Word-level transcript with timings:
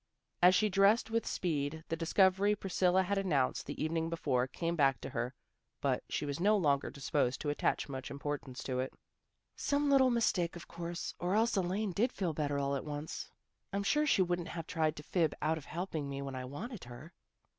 As 0.41 0.55
she 0.55 0.67
dressed 0.67 1.11
with 1.11 1.27
speed, 1.27 1.83
the 1.89 1.95
discovery 1.95 2.55
Pris 2.55 2.73
cilla 2.75 3.05
had 3.05 3.19
announced 3.19 3.67
the 3.67 3.79
evening 3.79 4.09
before 4.09 4.47
came 4.47 4.75
back 4.75 4.99
to 5.01 5.11
her, 5.11 5.35
but 5.79 6.01
she 6.09 6.25
was 6.25 6.39
no 6.39 6.57
longer 6.57 6.89
disposed 6.89 7.39
to 7.41 7.51
attach 7.51 7.87
much 7.87 8.09
importance 8.09 8.63
to 8.63 8.79
it. 8.79 8.93
A 8.93 8.95
DISAGREEMENT 9.57 9.61
235" 9.69 9.69
Some 9.69 9.89
little 9.91 10.09
mistake, 10.09 10.55
of 10.55 10.67
course, 10.67 11.13
or 11.19 11.35
else 11.35 11.55
Elaine 11.55 11.91
did 11.91 12.11
feel 12.11 12.33
better 12.33 12.57
all 12.57 12.75
at 12.75 12.83
once. 12.83 13.29
I'm 13.71 13.83
sure 13.83 14.07
she 14.07 14.23
wouldn't 14.23 14.47
have 14.47 14.65
tried 14.65 14.95
to 14.95 15.03
fib 15.03 15.35
out 15.39 15.59
of 15.59 15.65
helping 15.65 16.09
me 16.09 16.23
when 16.23 16.33
I 16.33 16.45
wanted 16.45 16.85
her." 16.85 17.13